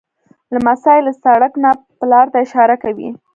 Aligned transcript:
لمسی 0.53 0.97
له 1.07 1.11
سړک 1.23 1.53
نه 1.63 1.69
پلار 2.01 2.25
ته 2.33 2.37
اشاره 2.45 2.75
کوي. 2.83 3.09